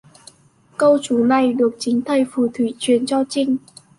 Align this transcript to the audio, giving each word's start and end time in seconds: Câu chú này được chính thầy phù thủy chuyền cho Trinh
Câu 0.77 0.97
chú 1.03 1.23
này 1.23 1.53
được 1.53 1.75
chính 1.79 2.01
thầy 2.01 2.25
phù 2.31 2.47
thủy 2.53 2.75
chuyền 2.79 3.05
cho 3.05 3.23
Trinh 3.29 3.57